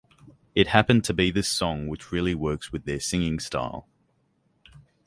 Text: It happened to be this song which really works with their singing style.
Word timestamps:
It 0.55 0.65
happened 0.69 1.03
to 1.03 1.13
be 1.13 1.29
this 1.29 1.47
song 1.47 1.85
which 1.87 2.11
really 2.11 2.33
works 2.33 2.71
with 2.71 2.85
their 2.85 2.99
singing 2.99 3.37
style. 3.37 3.87